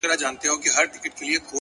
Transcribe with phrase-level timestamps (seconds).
[0.03, 1.37] پرمختګ دوامداره حرکت غواړي,